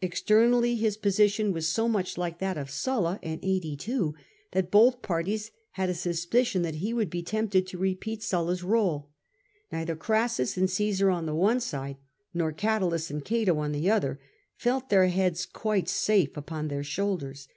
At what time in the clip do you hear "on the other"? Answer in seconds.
13.58-14.20